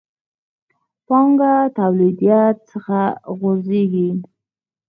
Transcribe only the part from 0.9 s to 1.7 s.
پانګه